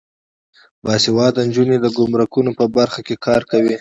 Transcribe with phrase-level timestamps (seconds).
[0.83, 3.69] باسواده نجونې د ګمرکونو په برخه کې کار کوي.